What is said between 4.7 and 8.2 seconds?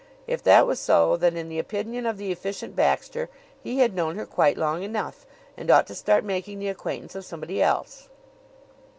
enough and ought to start making the acquaintance of somebody else.